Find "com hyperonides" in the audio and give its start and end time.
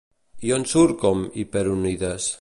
1.05-2.29